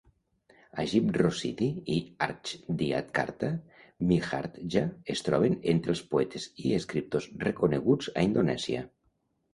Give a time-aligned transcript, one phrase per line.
[0.83, 1.97] Ajip Rosidi i
[2.27, 3.51] Achdiat Karta
[4.13, 4.83] Mihardja
[5.17, 8.87] es troben entre els poetes i escriptors reconeguts a Indonèsia.